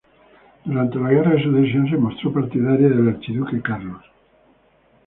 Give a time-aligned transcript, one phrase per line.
[0.65, 4.01] Durante la Guerra de Sucesión se mostró partidaria del Archiduque Carlos.